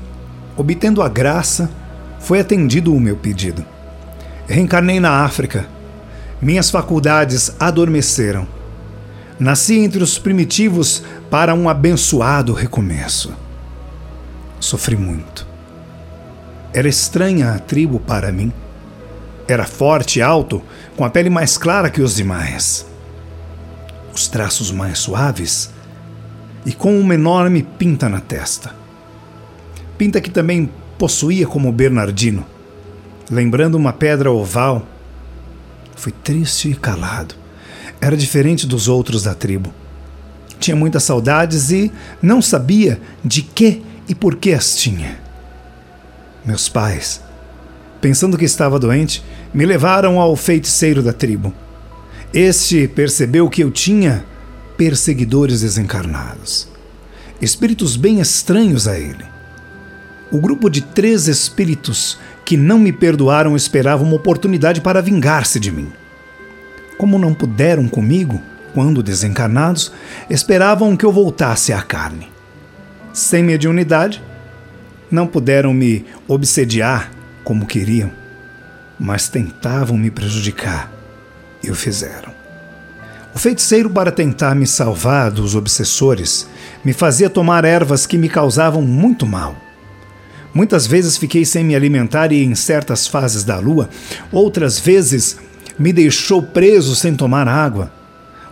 obtendo 0.56 1.02
a 1.02 1.10
graça, 1.10 1.70
foi 2.24 2.40
atendido 2.40 2.94
o 2.94 3.00
meu 3.00 3.16
pedido. 3.16 3.64
Reencarnei 4.48 5.00
na 5.00 5.24
África. 5.24 5.68
Minhas 6.42 6.70
faculdades 6.70 7.56
adormeceram. 7.60 8.48
Nasci 9.40 9.76
entre 9.76 10.04
os 10.04 10.18
primitivos 10.18 11.04
para 11.30 11.54
um 11.54 11.70
abençoado 11.70 12.54
recomeço. 12.54 13.34
Sofri 14.60 14.96
muito. 14.96 15.46
Era 16.74 16.88
estranha 16.88 17.52
a 17.52 17.60
tribo 17.60 18.00
para 18.00 18.32
mim. 18.32 18.52
Era 19.48 19.66
forte 19.66 20.20
e 20.20 20.22
alto, 20.22 20.62
com 20.98 21.06
a 21.06 21.10
pele 21.10 21.30
mais 21.30 21.58
clara 21.58 21.90
que 21.90 22.02
os 22.02 22.16
demais 22.16 22.86
os 24.14 24.28
traços 24.28 24.72
mais 24.72 25.00
suaves 25.00 25.72
e 26.66 26.72
com 26.72 26.98
uma 27.00 27.16
enorme 27.16 27.64
pinta 27.64 28.08
na 28.08 28.22
testa. 28.22 28.74
Pinta 29.98 30.22
que 30.22 30.30
também 30.30 30.70
possuía 31.04 31.46
como 31.46 31.70
Bernardino, 31.70 32.46
lembrando 33.30 33.76
uma 33.76 33.92
pedra 33.92 34.32
oval. 34.32 34.88
Fui 35.98 36.14
triste 36.14 36.70
e 36.70 36.76
calado. 36.76 37.36
Era 38.00 38.16
diferente 38.16 38.66
dos 38.66 38.88
outros 38.88 39.24
da 39.24 39.36
tribo. 39.36 39.74
Tinha 40.62 40.78
muitas 40.78 41.04
saudades 41.04 41.72
e 41.72 41.92
não 42.22 42.42
sabia 42.42 43.02
de 43.22 43.42
que 43.42 43.84
e 44.08 44.16
por 44.16 44.38
que 44.38 44.54
as 44.54 44.78
tinha. 44.78 45.20
Meus 46.46 46.70
pais, 46.70 47.22
pensando 48.00 48.38
que 48.38 48.46
estava 48.46 48.80
doente, 48.80 49.22
me 49.54 49.66
levaram 49.66 50.22
ao 50.22 50.38
feiticeiro 50.38 51.04
da 51.04 51.12
tribo. 51.12 51.54
Este 52.34 52.88
percebeu 52.88 53.50
que 53.50 53.62
eu 53.62 53.72
tinha 53.72 54.24
perseguidores 54.78 55.60
desencarnados, 55.60 56.70
espíritos 57.42 57.98
bem 57.98 58.22
estranhos 58.22 58.88
a 58.88 58.98
ele. 58.98 59.33
O 60.34 60.40
grupo 60.40 60.68
de 60.68 60.82
três 60.82 61.28
espíritos 61.28 62.18
que 62.44 62.58
não 62.58 62.80
me 62.80 62.92
perdoaram 62.92 63.56
esperava 63.56 64.04
uma 64.04 64.16
oportunidade 64.16 64.82
para 64.82 65.00
vingar-se 65.00 65.60
de 65.60 65.72
mim. 65.72 65.94
Como 66.98 67.20
não 67.20 67.36
puderam 67.36 67.88
comigo, 67.88 68.42
quando 68.74 69.04
desencarnados, 69.04 69.92
esperavam 70.32 70.98
que 70.98 71.06
eu 71.06 71.12
voltasse 71.12 71.72
à 71.72 71.84
carne. 71.84 72.32
Sem 73.14 73.44
mediunidade, 73.44 74.24
não 75.12 75.28
puderam 75.28 75.72
me 75.72 76.04
obsediar 76.28 77.12
como 77.44 77.68
queriam, 77.68 78.12
mas 79.00 79.30
tentavam 79.30 79.96
me 80.00 80.10
prejudicar 80.10 80.92
e 81.64 81.70
o 81.70 81.76
fizeram. 81.76 82.34
O 83.36 83.38
feiticeiro, 83.38 83.88
para 83.88 84.12
tentar 84.12 84.56
me 84.56 84.66
salvar 84.66 85.30
dos 85.30 85.54
obsessores, 85.54 86.50
me 86.84 86.92
fazia 86.92 87.30
tomar 87.30 87.66
ervas 87.66 88.08
que 88.08 88.18
me 88.18 88.30
causavam 88.30 88.82
muito 88.82 89.28
mal. 89.28 89.73
Muitas 90.54 90.86
vezes 90.86 91.18
fiquei 91.18 91.44
sem 91.46 91.64
me 91.64 91.76
alimentar 91.76 92.32
e 92.32 92.44
em 92.44 92.54
certas 92.54 93.08
fases 93.08 93.44
da 93.44 93.58
lua, 93.58 93.90
outras 94.32 94.80
vezes 94.80 95.38
me 95.80 95.92
deixou 95.92 96.44
preso 96.44 96.96
sem 96.96 97.16
tomar 97.16 97.48
água. 97.48 97.92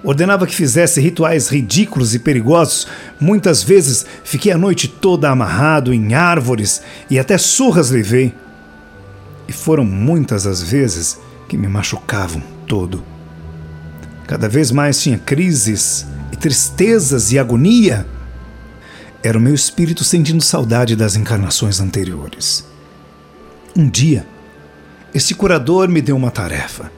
Ordenava 0.03 0.47
que 0.47 0.55
fizesse 0.55 0.99
rituais 0.99 1.47
ridículos 1.47 2.15
e 2.15 2.19
perigosos. 2.19 2.87
Muitas 3.19 3.61
vezes 3.61 4.05
fiquei 4.23 4.51
a 4.51 4.57
noite 4.57 4.87
toda 4.87 5.29
amarrado 5.29 5.93
em 5.93 6.15
árvores 6.15 6.81
e 7.09 7.19
até 7.19 7.37
surras 7.37 7.91
levei. 7.91 8.33
E 9.47 9.53
foram 9.53 9.85
muitas 9.85 10.47
as 10.47 10.61
vezes 10.61 11.19
que 11.47 11.55
me 11.55 11.67
machucavam 11.67 12.41
todo. 12.65 13.03
Cada 14.25 14.49
vez 14.49 14.71
mais 14.71 14.99
tinha 14.99 15.19
crises 15.19 16.07
e 16.31 16.35
tristezas 16.35 17.31
e 17.31 17.37
agonia. 17.37 18.07
Era 19.23 19.37
o 19.37 19.41
meu 19.41 19.53
espírito 19.53 20.03
sentindo 20.03 20.43
saudade 20.43 20.95
das 20.95 21.15
encarnações 21.15 21.79
anteriores. 21.79 22.65
Um 23.77 23.87
dia, 23.87 24.25
esse 25.13 25.35
curador 25.35 25.87
me 25.87 26.01
deu 26.01 26.15
uma 26.15 26.31
tarefa. 26.31 26.91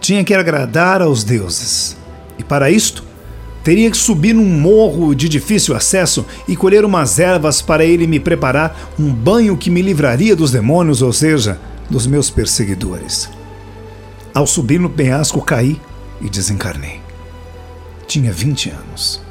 Tinha 0.00 0.24
que 0.24 0.34
agradar 0.34 1.00
aos 1.00 1.22
deuses. 1.22 1.96
E 2.36 2.42
para 2.42 2.68
isto, 2.68 3.04
teria 3.62 3.90
que 3.90 3.96
subir 3.96 4.32
num 4.32 4.44
morro 4.44 5.14
de 5.14 5.28
difícil 5.28 5.76
acesso 5.76 6.26
e 6.48 6.56
colher 6.56 6.84
umas 6.84 7.20
ervas 7.20 7.62
para 7.62 7.84
ele 7.84 8.08
me 8.08 8.18
preparar 8.18 8.92
um 8.98 9.12
banho 9.12 9.56
que 9.56 9.70
me 9.70 9.82
livraria 9.82 10.34
dos 10.34 10.50
demônios, 10.50 11.00
ou 11.00 11.12
seja, 11.12 11.60
dos 11.88 12.08
meus 12.08 12.28
perseguidores. 12.28 13.30
Ao 14.34 14.46
subir 14.46 14.80
no 14.80 14.90
penhasco, 14.90 15.40
caí 15.42 15.80
e 16.20 16.28
desencarnei. 16.28 17.00
Tinha 18.08 18.32
20 18.32 18.70
anos. 18.70 19.29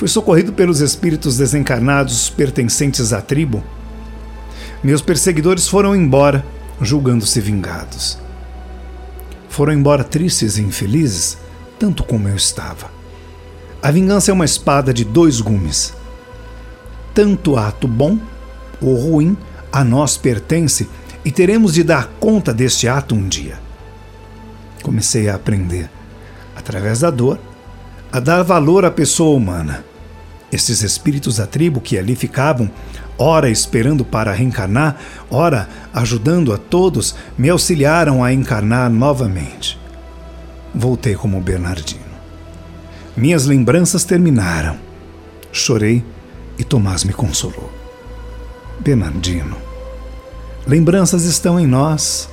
Fui 0.00 0.08
socorrido 0.08 0.54
pelos 0.54 0.80
espíritos 0.80 1.36
desencarnados 1.36 2.30
pertencentes 2.30 3.12
à 3.12 3.20
tribo. 3.20 3.62
Meus 4.82 5.02
perseguidores 5.02 5.68
foram 5.68 5.94
embora, 5.94 6.42
julgando-se 6.80 7.38
vingados. 7.38 8.18
Foram 9.50 9.74
embora 9.74 10.02
tristes 10.02 10.56
e 10.56 10.62
infelizes, 10.62 11.36
tanto 11.78 12.02
como 12.02 12.26
eu 12.26 12.34
estava. 12.34 12.90
A 13.82 13.90
vingança 13.90 14.30
é 14.30 14.32
uma 14.32 14.46
espada 14.46 14.94
de 14.94 15.04
dois 15.04 15.42
gumes. 15.42 15.92
Tanto 17.12 17.58
ato 17.58 17.86
bom 17.86 18.18
ou 18.80 18.96
ruim 18.96 19.36
a 19.70 19.84
nós 19.84 20.16
pertence 20.16 20.88
e 21.26 21.30
teremos 21.30 21.74
de 21.74 21.84
dar 21.84 22.06
conta 22.18 22.54
deste 22.54 22.88
ato 22.88 23.14
um 23.14 23.28
dia. 23.28 23.60
Comecei 24.82 25.28
a 25.28 25.34
aprender, 25.34 25.90
através 26.56 27.00
da 27.00 27.10
dor, 27.10 27.38
a 28.10 28.18
dar 28.18 28.42
valor 28.42 28.86
à 28.86 28.90
pessoa 28.90 29.36
humana. 29.36 29.89
Esses 30.52 30.82
espíritos 30.82 31.36
da 31.36 31.46
tribo 31.46 31.80
que 31.80 31.96
ali 31.98 32.16
ficavam, 32.16 32.70
ora 33.16 33.48
esperando 33.48 34.04
para 34.04 34.32
reencarnar, 34.32 34.96
ora 35.30 35.68
ajudando 35.94 36.52
a 36.52 36.58
todos, 36.58 37.14
me 37.38 37.48
auxiliaram 37.48 38.24
a 38.24 38.32
encarnar 38.32 38.90
novamente 38.90 39.80
voltei 40.74 41.14
como 41.14 41.40
Bernardino. 41.40 42.00
Minhas 43.16 43.46
lembranças 43.46 44.04
terminaram. 44.04 44.78
Chorei 45.52 46.04
e 46.58 46.64
Tomás 46.64 47.04
me 47.04 47.12
consolou. 47.12 47.70
Bernardino, 48.78 49.56
lembranças 50.66 51.24
estão 51.24 51.58
em 51.58 51.66
nós. 51.66 52.28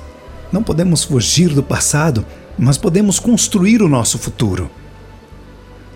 Não 0.52 0.62
podemos 0.62 1.04
fugir 1.04 1.50
do 1.50 1.62
passado, 1.62 2.24
mas 2.58 2.78
podemos 2.78 3.18
construir 3.18 3.82
o 3.82 3.88
nosso 3.88 4.18
futuro. 4.18 4.70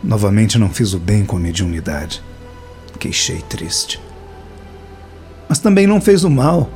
Novamente 0.02 0.58
não 0.58 0.68
fiz 0.68 0.92
o 0.94 0.98
bem 0.98 1.24
com 1.24 1.36
a 1.36 1.40
mediunidade. 1.40 2.22
Queixei 2.98 3.40
triste. 3.42 4.00
Mas 5.48 5.58
também 5.58 5.86
não 5.86 6.00
fez 6.00 6.24
o 6.24 6.30
mal 6.30 6.70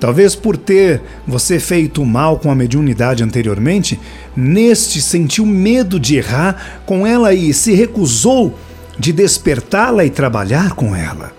Talvez 0.00 0.36
por 0.36 0.56
ter 0.56 1.02
você 1.26 1.58
feito 1.58 2.04
mal 2.04 2.38
com 2.38 2.50
a 2.50 2.54
mediunidade 2.54 3.24
anteriormente, 3.24 3.98
neste 4.36 5.00
sentiu 5.00 5.44
medo 5.44 5.98
de 5.98 6.16
errar 6.16 6.82
com 6.86 7.06
ela 7.06 7.34
e 7.34 7.52
se 7.52 7.74
recusou 7.74 8.56
de 8.96 9.12
despertá-la 9.12 10.04
e 10.04 10.10
trabalhar 10.10 10.72
com 10.72 10.94
ela. 10.94 11.32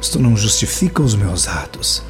Isto 0.00 0.18
não 0.18 0.36
justifica 0.36 1.02
os 1.02 1.14
meus 1.14 1.48
atos. 1.48 2.02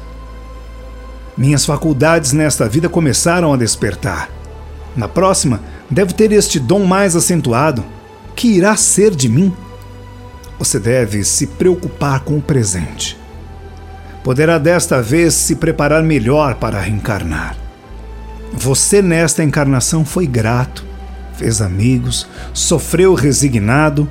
Minhas 1.37 1.65
faculdades 1.65 2.33
nesta 2.33 2.67
vida 2.67 2.89
começaram 2.89 3.53
a 3.53 3.57
despertar. 3.57 4.29
Na 4.95 5.07
próxima, 5.07 5.61
devo 5.89 6.13
ter 6.13 6.31
este 6.31 6.59
dom 6.59 6.85
mais 6.85 7.15
acentuado. 7.15 7.83
Que 8.35 8.49
irá 8.49 8.75
ser 8.75 9.15
de 9.15 9.29
mim? 9.29 9.53
Você 10.59 10.79
deve 10.79 11.23
se 11.23 11.47
preocupar 11.47 12.21
com 12.21 12.37
o 12.37 12.41
presente 12.41 13.21
poderá 14.23 14.57
desta 14.57 15.01
vez 15.01 15.33
se 15.33 15.55
preparar 15.55 16.03
melhor 16.03 16.55
para 16.55 16.79
reencarnar. 16.79 17.57
Você, 18.53 19.01
nesta 19.01 19.43
encarnação, 19.43 20.05
foi 20.05 20.27
grato, 20.27 20.85
fez 21.33 21.61
amigos, 21.61 22.27
sofreu 22.53 23.13
resignado. 23.13 24.09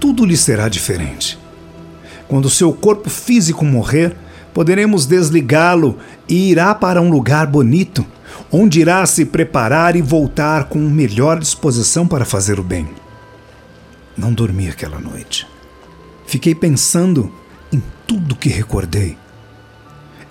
Tudo 0.00 0.24
lhe 0.24 0.36
será 0.36 0.68
diferente. 0.68 1.38
Quando 2.26 2.50
seu 2.50 2.72
corpo 2.72 3.08
físico 3.08 3.64
morrer, 3.64 4.14
poderemos 4.52 5.06
desligá-lo 5.06 5.98
e 6.28 6.50
irá 6.50 6.74
para 6.74 7.00
um 7.00 7.10
lugar 7.10 7.46
bonito, 7.46 8.04
onde 8.50 8.80
irá 8.80 9.04
se 9.06 9.24
preparar 9.24 9.96
e 9.96 10.02
voltar 10.02 10.64
com 10.64 10.78
melhor 10.78 11.38
disposição 11.38 12.06
para 12.06 12.24
fazer 12.24 12.58
o 12.58 12.62
bem. 12.62 12.88
Não 14.16 14.32
dormi 14.32 14.68
aquela 14.68 14.98
noite. 14.98 15.46
Fiquei 16.26 16.54
pensando 16.54 17.32
em 17.72 17.82
tudo 18.06 18.36
que 18.36 18.48
recordei. 18.48 19.16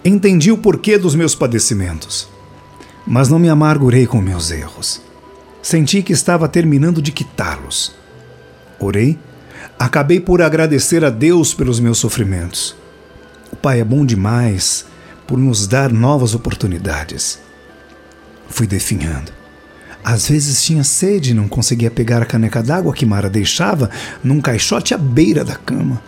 Entendi 0.04 0.52
o 0.52 0.58
porquê 0.58 0.98
dos 0.98 1.16
meus 1.16 1.36
padecimentos, 1.36 2.30
mas 3.06 3.30
não 3.30 3.40
me 3.40 3.50
amargurei 3.50 4.06
com 4.06 4.22
meus 4.22 4.52
erros. 4.52 5.02
Senti 5.62 6.02
que 6.02 6.14
estava 6.14 6.48
terminando 6.48 7.02
de 7.02 7.12
quitá-los. 7.12 7.96
Orei, 8.80 9.18
acabei 9.78 10.20
por 10.20 10.42
agradecer 10.42 11.04
a 11.04 11.10
Deus 11.10 11.54
pelos 11.54 11.80
meus 11.80 11.98
sofrimentos. 11.98 12.76
O 13.52 13.56
Pai 13.56 13.82
é 13.82 13.84
bom 13.84 14.06
demais 14.06 14.86
por 15.26 15.38
nos 15.38 15.68
dar 15.68 15.92
novas 15.92 16.34
oportunidades. 16.34 17.40
Fui 18.50 18.68
definhando. 18.68 19.32
Às 20.04 20.30
vezes 20.30 20.64
tinha 20.64 20.84
sede 20.84 21.32
e 21.32 21.34
não 21.34 21.48
conseguia 21.48 21.92
pegar 21.92 22.22
a 22.22 22.26
caneca 22.26 22.64
d'água 22.64 22.94
que 22.94 23.06
Mara 23.06 23.30
deixava 23.30 23.90
num 24.24 24.40
caixote 24.40 24.94
à 24.94 24.98
beira 24.98 25.44
da 25.44 25.56
cama. 25.56 26.02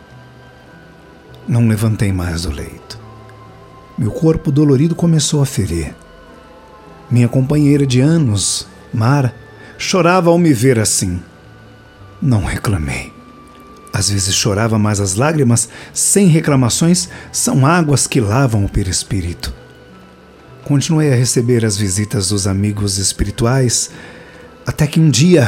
Não 1.48 1.68
levantei 1.68 2.12
mais 2.14 2.44
do 2.44 2.52
leito. 2.52 2.98
Meu 3.98 4.12
corpo 4.12 4.52
dolorido 4.52 4.96
começou 4.96 5.42
a 5.42 5.46
ferir. 5.46 5.94
Minha 7.12 7.28
companheira 7.28 7.86
de 7.86 8.00
anos, 8.00 8.68
Mara, 8.94 9.36
chorava 9.78 10.30
ao 10.30 10.38
me 10.38 10.54
ver 10.54 10.80
assim. 10.80 11.22
Não 12.22 12.46
reclamei. 12.46 13.12
Às 13.92 14.10
vezes 14.10 14.34
chorava, 14.34 14.80
mas 14.80 15.02
as 15.02 15.16
lágrimas, 15.16 15.68
sem 15.92 16.28
reclamações, 16.28 17.10
são 17.32 17.66
águas 17.66 18.08
que 18.08 18.22
lavam 18.22 18.64
o 18.64 18.70
perispírito. 18.70 19.54
Continuei 20.70 21.12
a 21.12 21.16
receber 21.16 21.66
as 21.66 21.76
visitas 21.76 22.30
dos 22.30 22.46
amigos 22.46 23.00
espirituais, 23.00 23.90
até 24.68 24.86
que 24.86 25.00
um 25.00 25.10
dia 25.10 25.48